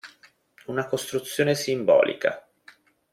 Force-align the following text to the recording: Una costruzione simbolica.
Una 0.65 0.87
costruzione 0.87 1.53
simbolica. 1.53 2.43